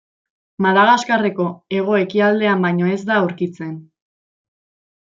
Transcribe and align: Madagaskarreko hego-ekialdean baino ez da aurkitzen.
Madagaskarreko 0.65 1.45
hego-ekialdean 1.77 2.67
baino 2.69 2.91
ez 2.95 2.99
da 3.13 3.21
aurkitzen. 3.21 3.73